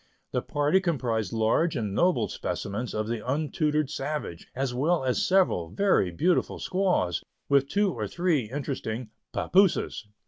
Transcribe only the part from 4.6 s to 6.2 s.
well as several very